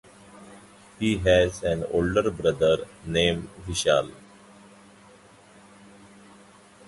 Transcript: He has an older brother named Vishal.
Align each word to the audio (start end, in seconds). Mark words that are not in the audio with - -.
He 0.97 1.19
has 1.19 1.61
an 1.61 1.83
older 1.83 2.31
brother 2.31 2.87
named 3.05 3.47
Vishal. 3.67 4.11